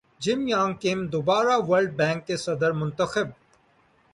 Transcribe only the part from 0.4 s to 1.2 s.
Yong Kim